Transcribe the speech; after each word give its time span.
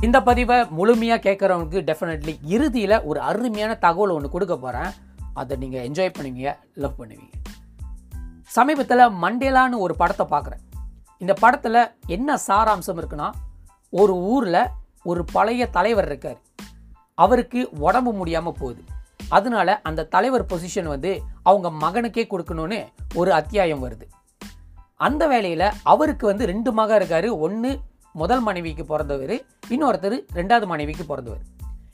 இந்த 0.00 0.22
பதிவை 0.22 0.68
முழுமையாக 0.68 1.30
கேட்குறவங்களுக்கு 1.30 1.80
டெஃபினெட்லி 1.80 2.38
இறுதியில் 2.44 3.02
ஒரு 3.02 3.20
அருமையான 3.20 3.74
தகவல் 3.74 4.10
ஒன்று 4.10 4.30
கொடுக்க 4.30 4.56
போகிறேன் 4.56 4.90
அதை 5.34 5.56
நீங்கள் 5.56 5.88
என்ஜாய் 5.88 6.14
பண்ணுவீங்க 6.18 6.56
லவ் 6.74 6.94
பண்ணுவீங்க. 6.98 7.32
சமீபத்தில் 8.42 8.98
மண்டேலான்னு 8.98 9.78
ஒரு 9.78 9.96
படத்தை 9.96 10.26
பார்க்குறேன் 10.30 10.62
இந்த 11.18 11.34
படத்தில் 11.34 11.90
என்ன 12.06 12.38
சாராம்சம் 12.46 12.98
இருக்குன்னா 12.98 13.30
ஒரு 13.90 14.14
ஊரில் 14.14 14.66
ஒரு 15.02 15.24
பழைய 15.32 15.66
தலைவர் 15.66 16.06
இருக்கார். 16.06 16.38
அவருக்கு 17.14 17.68
உடம்பு 17.78 18.12
முடியாமல் 18.12 18.54
போகுது. 18.58 18.84
அதனால 19.28 19.80
அந்த 19.82 20.04
தலைவர் 20.04 20.46
பொசிஷன் 20.46 20.86
வந்து 20.86 21.22
அவங்க 21.42 21.70
மகனுக்கே 21.86 22.26
கொடுக்கணும்னு 22.26 22.86
ஒரு 23.14 23.32
அத்தியாயம் 23.32 23.84
வருது. 23.88 24.06
அந்த 24.96 25.26
வேலையில் 25.26 25.72
அவருக்கு 25.82 26.26
வந்து 26.26 26.46
ரெண்டு 26.46 26.72
மகன் 26.72 26.96
இருக்கார். 26.96 27.28
ஒன்று 27.28 27.80
முதல் 28.20 28.42
மனைவிக்கு 28.46 28.84
பிறந்தவர் 28.84 29.34
இன்னொருத்தர் 29.68 30.16
ரெண்டாவது 30.34 30.66
மனைவிக்கு 30.66 31.04
பிறந்தவர். 31.04 31.42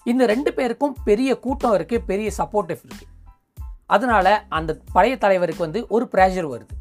இந்த 0.05 0.27
ரெண்டு 0.27 0.51
பேருக்கும் 0.53 0.95
பெரிய 1.05 1.31
கூட்டம் 1.45 1.75
இருக்குது 1.75 2.07
பெரிய 2.11 2.29
சப்போர்ட்டிவ் 2.39 2.83
இருக்குது 2.87 3.11
அதனால் 3.87 4.31
அந்த 4.49 4.71
பழைய 4.93 5.15
தலைவருக்கு 5.17 5.63
வந்து 5.67 5.81
ஒரு 5.89 6.05
ப்ரெஷர் 6.13 6.49
வருது. 6.53 6.75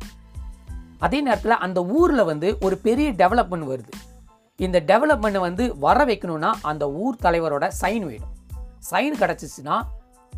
அதே 1.00 1.20
நேரத்தில் 1.22 1.62
அந்த 1.66 1.80
ஊரில் 2.00 2.24
வந்து 2.24 2.50
ஒரு 2.62 2.78
பெரிய 2.78 3.08
டெவலப்மெண்ட் 3.22 3.68
வருது. 3.74 3.94
இந்த 4.66 4.80
டெவலப்மெண்ட் 4.88 5.40
வந்து 5.40 5.66
வர 5.86 6.06
வைக்கணும்னா 6.06 6.52
அந்த 6.62 6.92
ஊர் 7.04 7.18
தலைவரோட 7.24 7.68
சைன் 7.82 8.06
வேணும். 8.12 8.34
சைன் 8.92 9.18
கிடச்சிச்சுன்னா 9.22 9.78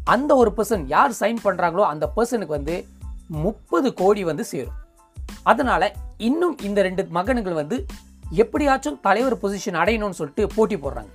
அந்த 0.04 0.32
ஒரு 0.36 0.54
பர்சன் 0.58 0.86
யார் 0.88 1.20
சைன் 1.20 1.44
பண்ணுறாங்களோ 1.44 1.84
அந்த 1.94 2.06
பர்சனுக்கு 2.16 2.56
வந்து 2.58 2.78
முப்பது 3.28 3.94
கோடி 3.94 4.24
வந்து 4.24 4.46
சேரும். 4.54 4.80
அதனால் 5.52 5.88
இன்னும் 6.30 6.58
இந்த 6.68 6.82
ரெண்டு 6.82 7.04
மகன்கள் 7.10 7.60
வந்து 7.62 7.78
எப்படியாச்சும் 8.30 9.00
தலைவர் 9.00 9.38
பொசிஷன் 9.38 9.80
அடையணும்னு 9.82 10.10
சொல்லிட்டு 10.10 10.48
போட்டி 10.56 10.76
போடுறாங்க. 10.76 11.08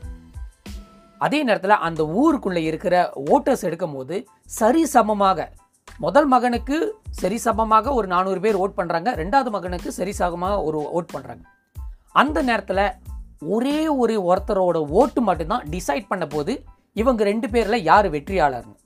அதே 1.18 1.42
நேரத்தில் 1.42 1.70
அந்த 1.70 2.06
ஊருக்குள்ளே 2.06 2.62
இருக்கிற 2.62 3.12
ஓட்டர்ஸ் 3.26 3.62
எடுக்கும் 3.62 3.92
போது 3.92 4.26
சரி 4.44 4.86
சமமாக 4.86 5.52
முதல் 5.98 6.26
மகனுக்கு 6.26 7.00
சரி 7.10 7.38
சமமாக 7.38 7.92
ஒரு 7.92 8.06
நானூறு 8.06 8.40
பேர் 8.40 8.58
ஓட் 8.58 8.72
பண்ணுறாங்க 8.76 9.14
ரெண்டாவது 9.14 9.50
மகனுக்கு 9.50 9.92
சரி 9.92 10.12
சமமாக 10.12 10.62
ஒரு 10.62 10.90
ஓட் 10.94 11.16
பண்ணுறாங்க 11.16 11.40
அந்த 12.12 12.42
நேரத்தில் 12.42 12.92
ஒரே 13.40 13.88
ஒரு 13.88 14.22
ஒருத்தரோட 14.22 14.88
ஓட்டு 14.88 15.20
மட்டும்தான் 15.20 15.66
டிசைட் 15.70 16.06
பண்ண 16.08 16.26
போது 16.26 16.64
இவங்க 16.92 17.24
ரெண்டு 17.24 17.50
பேரில் 17.50 17.82
யார் 17.82 18.10
வெற்றியாளர்னு. 18.10 18.76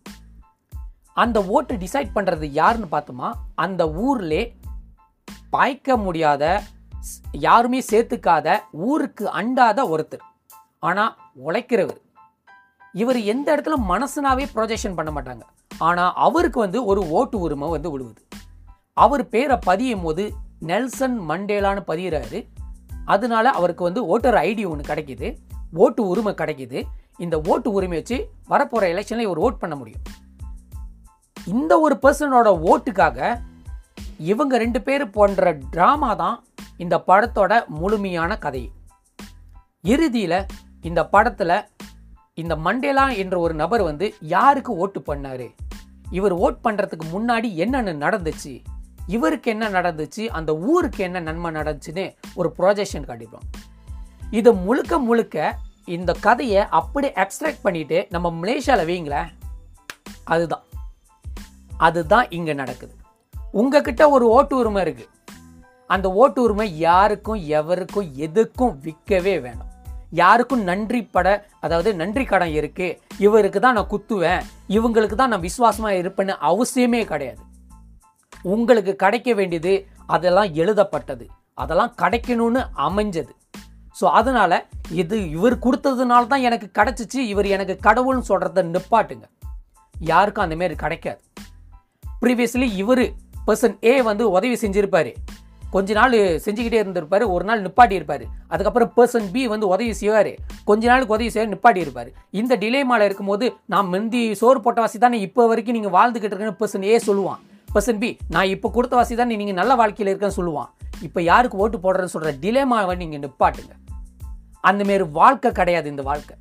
அந்த 1.15 1.45
ஓட்டு 1.45 1.75
டிசைட் 1.75 2.11
பண்ணுறது 2.15 2.45
யாருன்னு 2.45 2.87
பார்த்தோமா 2.93 3.33
அந்த 3.55 3.87
ஊர்லே 3.87 4.55
பாய்க்க 5.51 5.97
முடியாத 5.97 6.63
யாருமே 7.33 7.81
சேர்த்துக்காத 7.91 8.59
ஊருக்கு 8.73 9.31
அண்டாத 9.31 9.85
ஒருத்தர். 9.95 10.25
ஆனால் 10.79 11.17
உழைக்கிறவர். 11.47 12.01
இவர் 12.93 13.21
எந்த 13.21 13.57
இடத்துல 13.57 13.77
மனசுனாவே 13.89 14.45
ப்ரொஜெக்ஷன் 14.55 14.95
பண்ண 14.95 15.11
மாட்டாங்க. 15.11 15.41
ஆனால் 15.79 16.13
அவருக்கு 16.15 16.61
வந்து 16.61 16.85
ஒரு 16.85 17.09
ஓட்டு 17.09 17.39
உரிமை 17.39 17.69
வந்து 17.69 17.99
விழுவுது. 17.99 18.23
அவர் 18.93 19.29
பேரை 19.29 19.59
பதியும் 19.61 20.03
போது 20.03 20.35
நெல்சன் 20.59 21.31
மண்டேலான்னு 21.31 21.83
பதிகிறாரு 21.87 22.49
அதனால 23.05 23.51
அவருக்கு 23.51 23.85
வந்து 23.85 24.07
ஓட்டர் 24.07 24.35
ஐடி 24.35 24.69
ஒன்று 24.69 24.95
கிடைக்கிது. 24.95 25.39
ஓட்டு 25.73 26.07
உரிமை 26.07 26.33
கிடைக்கிது. 26.33 26.85
இந்த 27.19 27.41
ஓட்டு 27.47 27.73
உரிமை 27.73 27.97
வச்சு 27.97 28.31
வரப்போகிற 28.49 28.85
எலெக்ஷனில் 28.95 29.27
இவர் 29.29 29.41
ஓட் 29.41 29.59
பண்ண 29.59 29.77
முடியும். 29.77 30.01
இந்த 31.47 31.81
ஒரு 31.81 31.99
பர்சனோட 32.03 32.49
ஓட்டுக்காக 32.71 33.41
இவங்க 34.19 34.59
ரெண்டு 34.59 34.83
பேர் 34.83 35.11
போன்ற 35.11 35.55
ட்ராமா 35.55 36.17
தான் 36.17 36.45
இந்த 36.77 37.03
படத்தோட 37.07 37.67
முழுமையான 37.67 38.39
கதை. 38.39 38.71
இறுதியில் 39.83 40.47
இந்த 40.83 41.07
படத்தில் 41.07 41.63
இந்த 42.35 42.57
மண்டேலா 42.57 43.09
என்ற 43.11 43.39
ஒரு 43.39 43.55
நபர் 43.55 43.83
வந்து 43.83 44.15
யாருக்கு 44.21 44.77
ஓட்டு 44.77 45.01
பண்ணார்? 45.01 45.55
இவர் 46.11 46.37
ஓட் 46.37 46.59
பண்ணுறதுக்கு 46.65 47.05
முன்னாடி 47.13 47.55
என்னென்ன 47.55 48.09
நடந்துச்சு? 48.09 48.65
இவருக்கு 49.07 49.51
என்ன 49.51 49.69
நடந்துச்சு? 49.69 50.27
அந்த 50.27 50.57
ஊருக்கு 50.57 51.05
என்ன 51.05 51.21
நன்மை 51.21 51.51
நடந்துச்சுன்னு 51.51 52.15
ஒரு 52.35 52.55
ப்ரொஜெக்ஷன் 52.59 53.07
காட்டிடுவோம் 53.07 53.47
இது 54.31 54.55
முழுக்க 54.55 54.99
முழுக்க 54.99 55.59
இந்த 55.85 56.13
கதையை 56.21 56.69
அப்படியே 56.69 57.13
அப்ட்ராக்ட் 57.13 57.63
பண்ணிட்டு 57.63 58.07
நம்ம 58.11 58.31
மலேசியாவில் 58.31 58.89
வைங்களேன் 58.91 59.29
அதுதான். 60.25 60.63
அதுதான் 61.77 62.31
இங்கே 62.31 62.55
நடக்குது. 62.55 62.95
உங்ககிட்ட 63.51 64.09
ஒரு 64.09 64.29
ஓட்டு 64.29 64.57
உரிமை 64.57 64.83
இருக்குது 64.83 65.09
அந்த 65.95 66.07
ஓட்டு 66.23 66.39
உரிமை 66.45 66.67
யாருக்கும் 66.87 67.41
எவருக்கும் 67.59 68.09
எதுக்கும் 68.27 68.75
விற்கவே 68.85 69.35
வேணும். 69.45 69.69
யாருக்கும் 70.21 70.63
நன்றி 70.71 71.01
பட 71.15 71.29
அதாவது 71.65 71.91
நன்றி 72.01 72.25
கடன் 72.31 72.55
இருக்கு 72.61 72.89
இவருக்கு 73.27 73.61
தான் 73.65 73.77
நான் 73.79 73.91
குத்துவேன் 73.93 74.43
இவங்களுக்கு 74.77 75.17
தான் 75.21 75.33
நான் 75.35 75.47
விசுவாசமாக 75.49 76.01
இருப்பேன்னு 76.03 76.35
அவசியமே 76.51 77.01
கிடையாது. 77.13 77.43
உங்களுக்கு 78.55 78.93
கிடைக்க 79.05 79.31
வேண்டியது 79.39 79.73
அதெல்லாம் 80.17 80.51
எழுதப்பட்டது. 80.63 81.27
அதெல்லாம் 81.63 81.95
கிடைக்கணும்னு 82.03 82.63
அமைஞ்சது. 82.87 83.33
ஸோ 83.99 84.05
அதனால 84.19 84.53
இது 85.03 85.17
இவர் 85.37 85.57
கொடுத்ததுனால 85.65 86.29
தான் 86.33 86.47
எனக்கு 86.49 86.69
கிடச்சிச்சு 86.79 87.21
இவர் 87.33 87.49
எனக்கு 87.57 87.75
கடவுள்னு 87.87 88.29
சொல்கிறத 88.31 88.65
நிப்பாட்டுங்க. 88.75 89.27
யாருக்கும் 89.95 90.45
அந்தமாரி 90.45 90.77
கிடைக்காது. 90.85 91.21
ப்ரீவியஸ்லி 92.23 92.69
இவர் 92.83 93.05
பர்சன் 93.47 93.77
ஏ 93.91 93.95
வந்து 94.09 94.25
உதவி 94.37 94.57
செஞ்சிருப்பாரு. 94.65 95.13
கொஞ்ச 95.75 95.93
நாள் 95.99 96.17
செஞ்சுக்கிட்டே 96.45 96.79
இருந்திருப்பார் 96.83 97.25
ஒரு 97.35 97.45
நாள் 97.49 97.63
நிப்பாட்டி 97.63 97.97
இருப்பார் 97.99 98.25
அதுக்கப்புறம் 98.49 98.91
பர்சன் 98.97 99.29
பி 99.33 99.43
வந்து 99.53 99.67
உதவி 99.75 99.93
செய்வார். 100.01 100.33
கொஞ்ச 100.65 100.83
நாளுக்கு 100.91 101.15
உதவி 101.15 101.31
செய்ய 101.31 101.47
நிப்பாட்டி 101.55 101.81
இருப்பார் 101.85 102.11
இந்த 102.41 102.57
டிலே 102.63 102.81
மாலை 102.91 103.07
இருக்கும்போது 103.07 103.47
நான் 103.67 103.89
முந்தி 103.95 104.23
சோறு 104.35 104.61
போட்ட 104.61 104.81
வாசி 104.81 104.99
தானே 104.99 105.21
இப்போ 105.27 105.47
வரைக்கும் 105.47 105.79
நீங்கள் 105.79 105.95
வாழ்ந்துக்கிட்டு 105.97 106.35
இருக்கேன்னு 106.35 106.61
பர்சன் 106.63 106.87
ஏ 106.93 107.01
சொல்லுவான். 107.07 107.41
பர்சன் 107.75 107.99
பி 107.99 108.11
நான் 108.29 108.53
இப்போ 108.55 108.71
கொடுத்த 108.71 108.97
வாசி 108.97 109.17
தானே 109.17 109.37
நீங்கள் 109.37 109.59
நல்ல 109.61 109.75
வாழ்க்கையில் 109.75 110.13
இருக்கேன்னு 110.13 110.39
சொல்லுவான். 110.41 110.71
இப்போ 111.03 111.23
யாருக்கு 111.23 111.59
ஓட்டு 111.59 111.79
போடுறேன்னு 111.79 112.15
சொல்கிற 112.15 112.33
டிலேமாவை 112.45 112.97
நீங்கள் 113.03 113.23
நிப்பாட்டுங்க. 113.25 113.73
அந்த 114.61 114.83
மாரி 114.85 115.05
வாழ்க்கை 115.21 115.53
கிடையாது 115.53 115.89
இந்த 115.91 116.03
வாழ்க்கை. 116.03 116.37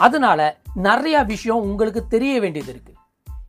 அதனால 0.00 0.40
நிறையா 0.88 1.20
விஷயம் 1.26 1.62
உங்களுக்கு 1.68 2.00
தெரிய 2.14 2.40
வேண்டியது 2.40 2.70
இருக்குது 2.72 2.94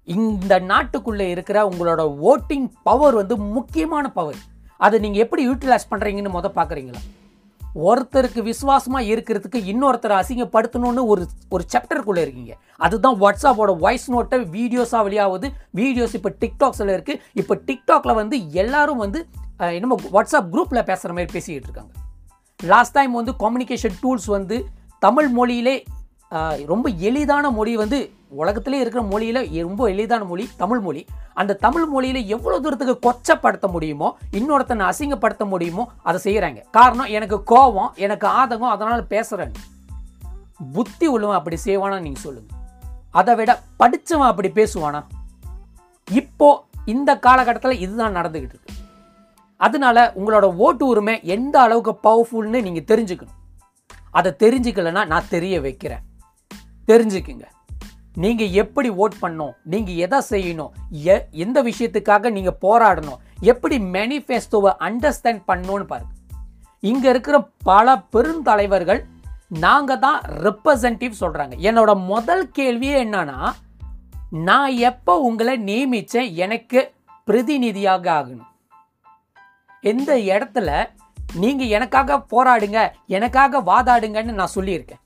இந்த 0.03 0.53
நாட்டுக்குள்ளே 0.59 1.25
இருக்கிற 1.29 1.57
உங்களோட 1.69 2.01
ஓட்டிங் 2.29 2.67
பவர் 2.83 3.15
வந்து 3.15 3.37
முக்கியமான 3.37 4.05
பவர் 4.09 4.37
அதை 4.85 4.97
நீங்கள் 5.05 5.23
எப்படி 5.25 5.43
யூட்டிலைஸ் 5.49 5.91
பண்ணுறீங்கன்னு 5.91 6.35
முத 6.35 6.49
பார்க்குறீங்களா 6.59 7.01
ஒருத்தருக்கு 7.87 8.41
விசுவாசமாக 8.49 9.09
இருக்கிறதுக்கு 9.13 9.59
இன்னொருத்தரை 9.71 10.15
அசிங்கப்படுத்தணும்னு 10.21 11.01
ஒரு 11.11 11.23
ஒரு 11.55 11.63
சாப்டருக்குள்ளே 11.73 12.21
இருக்கீங்க. 12.25 12.53
அதுதான் 12.85 13.17
வாட்ஸ்அப்போட 13.23 13.71
வாய்ஸ் 13.83 14.07
நோட்டை 14.13 14.37
வீடியோஸாக 14.55 15.01
வெளியாகுது. 15.07 15.47
வீடியோஸ் 15.79 16.15
இப்போ 16.19 16.31
டிக்டாக்ஸில் 16.43 16.93
இருக்குது 16.95 17.21
இப்போ 17.41 17.55
டிக்டாக்ல 17.67 18.13
வந்து 18.21 18.37
எல்லாரும் 18.63 19.01
வந்து 19.05 19.21
என்னமோ 19.77 19.97
வாட்ஸ்அப் 20.15 20.49
குரூப்பில் 20.55 20.87
பேசுகிற 20.89 21.13
மாதிரி 21.17 21.31
பேசிக்கிட்டு 21.35 21.69
இருக்காங்க. 21.69 21.93
லாஸ்ட் 22.59 22.95
டைம் 22.97 23.13
வந்து 23.19 23.35
கம்யூனிகேஷன் 23.43 23.97
டூல்ஸ் 24.03 24.27
வந்து 24.37 24.57
தமிழ் 25.05 25.29
மொழியிலே 25.37 25.75
ரொம்ப 26.71 26.87
எளிதான 27.09 27.49
மொழி 27.57 27.73
வந்து 27.81 27.97
உலகத்திலே 28.39 28.79
இருக்கிற 28.83 29.01
மொழியில் 29.11 29.41
ரொம்ப 29.67 29.83
எளிதான 29.93 30.23
மொழி 30.31 30.45
தமிழ் 30.61 30.81
மொழி. 30.85 31.01
அந்த 31.41 31.57
தமிழ் 31.65 31.85
மொழியில் 31.85 32.19
எவ்வளோ 32.35 32.57
தூரத்துக்கு 32.59 32.95
கொச்சப்படுத்த 33.05 33.67
முடியுமோ 33.75 34.07
இன்னொருத்தனை 34.37 34.85
அசிங்கப்படுத்த 34.91 35.45
முடியுமோ 35.53 35.83
அதை 36.07 36.19
செய்கிறாங்க 36.25 36.59
காரணம் 36.77 37.11
எனக்கு 37.17 37.37
கோபம் 37.51 37.91
எனக்கு 38.05 38.27
ஆதங்கம் 38.39 38.73
அதனால் 38.75 39.05
பேசுகிறேன் 39.13 39.53
புத்தி 40.73 41.07
உள்ளவன் 41.07 41.37
அப்படி 41.39 41.57
செய்வானா 41.65 41.99
நீங்கள் 42.05 42.25
சொல்லுங்க. 42.25 42.49
அதை 43.19 43.33
விட 43.35 43.51
படித்தவன் 43.81 44.31
அப்படி 44.31 44.49
பேசுவானா? 44.59 45.01
இப்போ 46.07 46.49
இந்த 46.93 47.11
காலகட்டத்தில் 47.25 47.81
இதுதான் 47.85 48.17
நடந்துக்கிட்டு 48.17 48.55
இருக்கு. 48.55 48.73
அதனால 49.61 49.97
உங்களோட 50.19 50.45
ஓட்டு 50.65 50.83
உரிமை 50.87 51.15
எந்த 51.35 51.55
அளவுக்கு 51.65 51.93
பவர்ஃபுல்னு 52.07 52.65
நீங்கள் 52.67 52.89
தெரிஞ்சுக்கணும். 52.91 53.39
அதை 54.11 54.31
தெரிஞ்சுக்கலைன்னா 54.43 55.05
நான் 55.13 55.31
தெரிய 55.35 55.55
வைக்கிறேன். 55.61 56.03
தெரிஞ்சுக்குங்க. 56.87 57.43
நீங்கள் 58.13 58.49
எப்படி 58.49 58.89
ஓட் 58.89 59.15
பண்ணணும் 59.21 59.51
நீங்கள் 59.63 59.95
எதை 59.95 60.21
செய்யணும் 60.29 60.69
எ- 61.05 61.25
எந்த 61.31 61.63
விஷயத்துக்காக 61.63 62.31
நீங்கள் 62.31 62.57
போராடணும் 62.61 63.17
எப்படி 63.39 63.77
மேனிஃபெஸ்டோவை 63.77 64.73
அண்டர்ஸ்டாண்ட் 64.79 65.41
பண்ணணும்னு 65.47 65.83
பாருங்க. 65.83 66.13
இங்கே 66.79 67.09
இருக்கிற 67.09 67.49
பல 67.63 67.95
பெருந்தலைவர்கள் 68.13 69.03
நாங்கள் 69.47 69.99
தான் 69.99 70.21
ரெப்ரசன்டிவ் 70.21 71.13
சொல்கிறாங்க 71.19 71.51
என்னோட 71.61 72.05
முதல் 72.05 72.51
கேள்வியே 72.57 73.03
என்னன்னா 73.05 73.53
நான் 74.29 74.71
எப்போ 74.71 75.19
உங்களை 75.19 75.59
நியமித்தேன் 75.59 76.33
எனக்கு 76.33 76.93
பிரதிநிதியாக 77.25 78.11
ஆகணும். 78.11 78.47
எந்த 79.81 80.15
இடத்துல 80.15 80.89
நீங்கள் 81.35 81.67
எனக்காக 81.67 82.17
போராடுங்க 82.17 82.91
எனக்காக 83.07 83.61
வாதாடுங்கன்னு 83.61 84.31
நான் 84.31 84.55
சொல்லியிருக்கேன். 84.55 85.01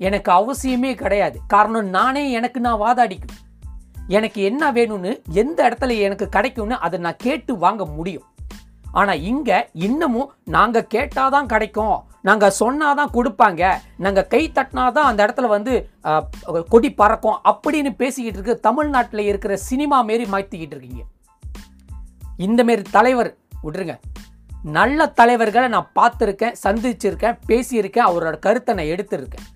எனக்கு 0.00 0.30
அவசியமே 0.40 0.92
கிடையாது. 1.02 1.36
காரணம் 1.54 1.90
நானே 1.96 2.22
எனக்கு 2.38 2.60
நான் 2.66 2.82
வாதாடிக்கும் 2.84 3.40
எனக்கு 4.16 4.40
என்ன 4.48 4.72
வேணும்னு 4.76 5.10
எந்த 5.42 5.58
இடத்துல 5.68 5.96
எனக்கு 6.06 6.26
கிடைக்கும்னு 6.36 6.76
அதை 6.86 6.96
நான் 7.04 7.22
கேட்டு 7.26 7.52
வாங்க 7.64 7.84
முடியும். 7.98 8.26
ஆனால் 9.00 9.22
இங்கே 9.30 9.58
இன்னமும் 9.86 10.32
நாங்கள் 10.54 10.90
கேட்டால் 10.94 11.32
தான் 11.34 11.48
கிடைக்கும். 11.52 11.96
நாங்கள் 12.28 12.56
சொன்னாதான் 12.60 13.14
கொடுப்பாங்க. 13.14 13.62
நாங்கள் 14.04 14.28
கை 14.34 14.42
தட்டினா 14.56 14.84
தான் 14.96 15.08
அந்த 15.10 15.20
இடத்துல 15.26 15.48
வந்து 15.54 15.72
கொடி 16.72 16.90
பறக்கும் 17.00 17.40
அப்படின்னு 17.50 17.90
பேசிக்கிட்டு 18.02 18.38
இருக்கு 18.38 18.66
தமிழ்நாட்டில் 18.68 19.28
இருக்கிற 19.30 19.56
சினிமா 19.68 19.98
மாரி 20.10 20.26
மாற்றிக்கிட்டு 20.34 20.76
இருக்கீங்க. 20.76 21.02
இந்த 22.46 22.60
மாரி 22.68 22.84
தலைவர் 22.98 23.30
விட்டுருங்க. 23.64 23.96
நல்ல 24.78 25.06
தலைவர்களை 25.20 25.68
நான் 25.74 25.90
பார்த்துருக்கேன் 25.98 26.56
சந்திச்சிருக்கேன் 26.64 27.38
பேசியிருக்கேன் 27.50 28.08
அவரோட 28.10 28.36
கருத்தை 28.46 28.74
நான் 28.78 28.92
எடுத்திருக்கேன். 28.94 29.46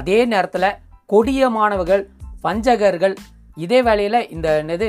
அதே 0.00 0.18
நேரத்தில் 0.32 0.68
கொடிய 1.12 1.48
மாணவர்கள் 1.56 2.02
வஞ்சகர்கள் 2.44 3.14
இதே 3.64 3.78
வேலையில் 3.86 4.28
இந்த 4.34 4.48
என்னது 4.62 4.86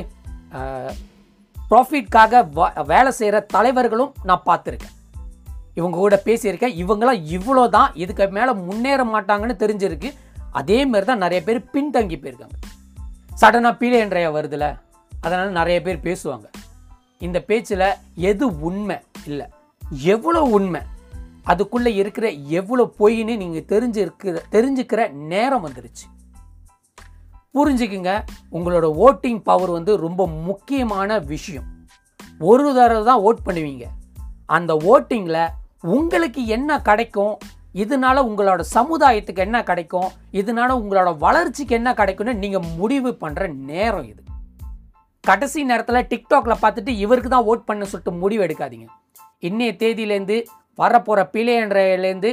ப்ராஃபிட்காக 1.70 2.42
வேலை 2.92 3.12
செய்கிற 3.20 3.38
தலைவர்களும் 3.56 4.12
நான் 4.30 4.46
பார்த்துருக்கேன். 4.50 4.96
இவங்க 5.80 5.98
கூட 5.98 6.18
பேசியிருக்கேன். 6.26 6.76
இவங்களாம் 6.84 7.22
இவ்வளோ 7.36 7.64
தான் 7.76 7.92
இதுக்கு 8.04 8.26
மேலே 8.38 8.52
முன்னேற 8.68 9.04
மாட்டாங்கன்னு 9.14 9.56
தெரிஞ்சிருக்கு. 9.64 10.10
அதே 10.60 10.80
மாதிரி 10.86 11.08
தான் 11.10 11.24
நிறைய 11.26 11.40
பேர் 11.48 11.60
பின்தங்கி 11.76 12.18
போயிருக்காங்க. 12.18 12.58
சடனாக 13.42 13.80
பீலேன்றைய 13.82 14.28
வருதுல 14.38 14.66
அதனால் 15.26 15.58
நிறைய 15.60 15.78
பேர் 15.86 16.06
பேசுவாங்க. 16.08 16.48
இந்த 17.26 17.40
பேச்சில் 17.50 17.88
எது 18.30 18.46
உண்மை? 18.68 18.98
இல்லை. 19.30 19.46
எவ்வளோ 20.14 20.42
உண்மை? 20.58 20.82
அதுக்குள்ளே 21.44 21.94
இருக்கிற 21.94 22.30
எவ்வளோ 22.30 22.94
பொய்ன்னு 23.00 23.38
நீங்கள் 23.38 23.68
தெரிஞ்சிருக்கிற 23.68 24.38
தெரிஞ்சுக்கிற 24.52 25.12
நேரம் 25.12 25.68
வந்துருச்சு. 25.68 26.06
புரிஞ்சுக்குங்க 27.54 28.22
உங்களோட 28.52 28.86
ஓட்டிங் 29.06 29.42
பவர் 29.44 29.70
வந்து 29.70 29.98
ரொம்ப 29.98 30.28
முக்கியமான 30.28 31.20
விஷயம். 31.20 31.64
ஒரு 32.40 32.74
தடவை 32.74 33.04
தான் 33.04 33.20
ஓட் 33.20 33.48
பண்ணுவீங்க. 33.48 33.84
அந்த 34.46 34.74
ஓட்டிங்கில் 34.74 35.48
உங்களுக்கு 35.82 36.46
என்ன 36.46 36.82
கிடைக்கும்? 36.82 37.38
இதனால 37.74 38.18
உங்களோட 38.30 38.64
சமுதாயத்துக்கு 38.74 39.36
என்ன 39.36 39.64
கிடைக்கும்? 39.64 40.10
இதனால 40.32 40.72
உங்களோட 40.82 41.18
வளர்ச்சிக்கு 41.18 41.76
என்ன 41.76 41.94
கிடைக்கும்னு 41.94 42.36
நீங்கள் 42.36 42.66
முடிவு 42.78 43.18
பண்ணுற 43.22 43.54
நேரம் 43.54 44.08
இது. 44.08 44.24
கடைசி 45.22 45.64
நேரத்தில் 45.64 45.96
டிக்டாக்ல 45.96 46.56
பார்த்துட்டு 46.62 46.88
இவருக்கு 46.88 47.30
தான் 47.30 47.44
ஓட் 47.44 47.66
பண்ண 47.66 47.86
சொல்லிட்டு 47.86 48.12
முடிவு 48.12 48.46
எடுக்காதீங்க. 48.46 48.86
இன்றைய 49.40 49.76
தேதியிலேருந்து 49.80 50.46
வரப்போகிற 50.78 51.22
பிள்ளைன்றலேருந்து 51.36 52.32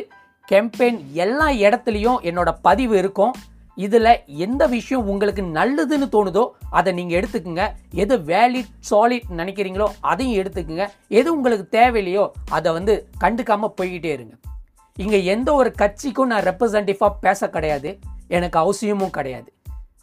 கேம்பெயின் 0.48 0.98
எல்லா 1.24 1.48
இடத்துலையும் 1.48 2.18
என்னோட 2.28 2.50
பதிவு 2.62 2.98
இருக்கும். 2.98 3.34
இதில் 3.76 4.12
எந்த 4.26 4.62
விஷயம் 4.66 5.08
உங்களுக்கு 5.08 5.42
நல்லதுன்னு 5.42 6.06
தோணுதோ 6.14 6.42
அதை 6.70 6.92
நீங்கள் 6.92 7.18
எடுத்துக்கோங்க. 7.20 7.64
எது 7.94 8.16
வேலிட் 8.30 8.72
சாலிட் 8.90 9.28
நினைக்கிறீங்களோ 9.36 9.86
அதையும் 10.00 10.38
எடுத்துக்கோங்க. 10.42 10.86
எது 11.08 11.28
உங்களுக்கு 11.36 11.66
தேவையில்லையோ 11.78 12.24
அதை 12.50 12.72
வந்து 12.72 12.94
கண்டுக்காமல் 13.20 13.76
போய்கிட்டே 13.80 14.10
இருங்க. 14.16 14.34
இங்கே 14.96 15.24
எந்த 15.24 15.52
ஒரு 15.54 15.70
கட்சிக்கும் 15.82 16.30
நான் 16.32 16.46
ரெப்ரசன்டேட்டிவாக 16.50 17.20
பேச 17.20 17.48
கிடையாது. 17.48 17.98
எனக்கு 18.28 18.58
அவசியமும் 18.58 19.14
கிடையாது. 19.18 19.48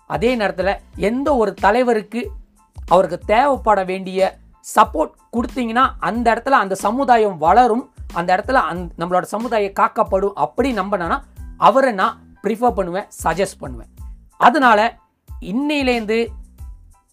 அதே 0.06 0.36
நேரத்தில் 0.36 0.80
எந்த 0.96 1.36
ஒரு 1.36 1.54
தலைவருக்கு 1.54 2.32
அவருக்கு 2.78 3.20
தேவைப்பட 3.26 3.84
வேண்டிய 3.84 4.38
சப்போர்ட் 4.76 5.14
கொடுத்தீங்கன்னா 5.36 5.84
அந்த 6.00 6.26
இடத்துல 6.34 6.58
அந்த 6.64 6.76
சமுதாயம் 6.76 7.38
வளரும். 7.38 7.86
அந்த 8.14 8.30
இடத்துல 8.36 8.54
அந் 8.54 8.84
நம்மளோட 8.98 9.22
சமுதாயம் 9.22 9.74
காக்கப்படும் 9.74 10.34
அப்படி 10.34 10.74
நம்பினா 10.74 11.20
அவரை 11.58 11.92
நான் 11.92 12.20
ப்ரிஃபர் 12.44 12.78
பண்ணுவேன் 12.80 13.08
சஜஸ்ட் 13.24 13.60
பண்ணுவேன். 13.60 13.90
அதனால் 14.38 14.98
இன்னையிலேருந்து 15.42 16.28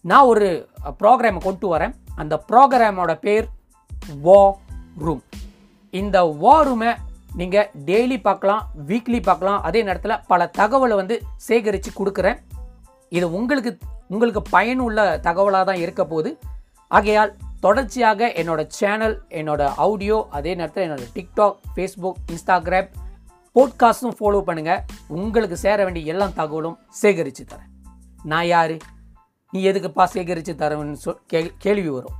நான் 0.01 0.25
ஒரு 0.25 0.69
ப்ரோக்ராமை 1.03 1.37
கொண்டு 1.37 1.77
வரேன். 1.77 1.95
அந்த 2.15 2.43
ப்ரோக்ராமோட 2.51 3.13
பேர் 3.13 3.47
வா 4.21 4.55
ரூம் 4.97 5.23
இந்த 5.89 6.23
வா 6.23 6.63
ரூமை 6.65 6.95
நீங்கள் 7.35 7.69
டெய்லி 7.85 8.21
பார்க்கலாம் 8.21 8.67
வீக்லி 8.87 9.23
பார்க்கலாம். 9.23 9.61
அதே 9.61 9.83
நேரத்தில் 9.83 10.21
பல 10.27 10.51
தகவலை 10.57 10.95
வந்து 10.95 11.23
சேகரித்து 11.35 11.91
கொடுக்குறேன். 11.91 12.37
இது 13.09 13.31
உங்களுக்கு 13.31 13.77
உங்களுக்கு 14.07 14.41
பயனுள்ள 14.41 15.17
தகவலாக 15.17 15.65
தான் 15.65 15.75
இருக்க 15.75 16.05
போகுது. 16.05 16.39
ஆகையால் 16.87 17.37
தொடர்ச்சியாக 17.59 18.27
என்னோடய 18.27 18.65
சேனல் 18.67 19.23
என்னோட 19.29 19.71
ஆடியோ 19.77 20.27
அதே 20.29 20.55
நேரத்தில் 20.55 20.89
என்னோடய 20.89 21.07
டிக்டாக் 21.13 21.55
ஃபேஸ்புக் 21.75 22.21
இன்ஸ்டாகிராம் 22.31 22.89
போட்காஸ்ட்டும் 23.55 24.15
ஃபாலோ 24.19 24.41
பண்ணுங்கள் 24.47 24.81
உங்களுக்கு 25.07 25.57
சேர 25.57 25.83
வேண்டிய 25.83 26.05
எல்லா 26.05 26.27
தகவலும் 26.27 26.77
சேகரித்து 26.89 27.45
தரேன். 27.49 27.71
நான் 28.23 28.45
யார்? 28.45 28.77
நீ 29.51 29.65
எதுக்குப்பா 29.65 30.03
சேகரித்து 30.03 30.53
தரேன்னு 30.53 30.93
சொல் 30.93 31.19
கே 31.27 31.51
கேள்வி 31.57 31.89
வரும். 31.89 32.13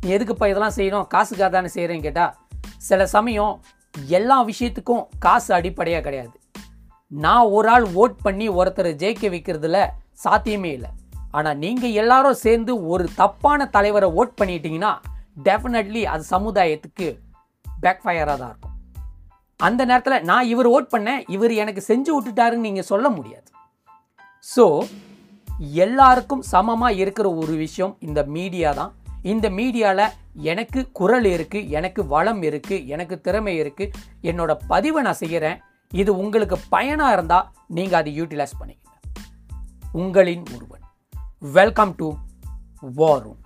நீ 0.00 0.16
எதுக்குப்பா 0.16 0.46
இதெல்லாம் 0.46 0.76
செய்யணும்? 0.76 1.06
காசுக்காக 1.06 1.50
தானே 1.50 1.68
செய்கிறேன்னு 1.74 2.02
கேட்டால் 2.02 2.36
சில 2.78 3.06
சமயம் 3.06 3.60
எல்லா 4.06 4.46
விஷயத்துக்கும் 4.46 5.06
காசு 5.18 5.54
அடிப்படையாக 5.54 6.02
கிடையாது. 6.02 6.40
நான் 7.06 7.44
ஒரு 7.44 7.68
ஆள் 7.68 7.84
ஓட் 7.84 8.16
பண்ணி 8.22 8.48
ஒருத்தரை 8.48 8.92
ஜெயிக்க 9.02 9.28
வைக்கிறதுல 9.34 9.88
சாத்தியமே 10.12 10.72
இல்லை. 10.72 10.90
ஆனால் 11.32 11.58
நீங்கள் 11.64 11.96
எல்லாரும் 12.02 12.42
சேர்ந்து 12.44 12.72
ஒரு 12.92 13.06
தப்பான 13.20 13.68
தலைவரை 13.76 14.08
ஓட் 14.20 14.34
பண்ணிட்டீங்கன்னா 14.40 14.92
டெஃபினெட்லி 15.48 16.02
அது 16.12 16.24
சமுதாயத்துக்கு 16.34 17.08
பேக் 17.82 18.04
ஃபயராக 18.04 18.36
தான் 18.40 18.52
இருக்கும். 18.52 18.74
அந்த 19.60 19.82
நேரத்தில் 19.90 20.24
நான் 20.30 20.48
இவர் 20.52 20.68
ஓட் 20.74 20.92
பண்ணேன் 20.94 21.20
இவர் 21.34 21.52
எனக்கு 21.62 21.82
செஞ்சு 21.90 22.10
விட்டுட்டாருன்னு 22.14 22.66
நீங்கள் 22.68 22.90
சொல்ல 22.92 23.08
முடியாது. 23.16 23.48
ஸோ 24.44 24.64
எல்லாருக்கும் 25.84 26.42
சமமாக 26.52 26.98
இருக்கிற 27.02 27.26
ஒரு 27.42 27.54
விஷயம் 27.64 27.96
இந்த 28.08 28.22
மீடியா 28.36 28.70
தான். 28.80 28.92
இந்த 29.32 29.46
மீடியாவில் 29.58 30.12
எனக்கு 30.52 30.80
குரல் 30.98 31.28
இருக்குது 31.34 31.68
எனக்கு 31.78 32.00
வளம் 32.12 32.42
இருக்குது 32.48 32.86
எனக்கு 32.94 33.16
திறமை 33.26 33.54
இருக்குது 33.62 33.94
என்னோடய 34.30 34.64
பதிவை 34.72 35.02
நான் 35.06 35.20
செய்கிறேன் 35.22 35.60
இது 35.92 36.10
உங்களுக்கு 36.22 36.56
பயனாக 36.74 37.14
இருந்தால் 37.16 37.48
நீங்கள் 37.76 38.00
அதை 38.00 38.12
யூட்டிலைஸ் 38.18 38.58
பண்ணிக்கங்க. 38.60 38.98
உங்களின் 40.02 40.44
ஒருவன். 40.56 40.85
Welcome 41.52 41.94
to 41.96 42.06
war 42.80 43.22
room 43.22 43.40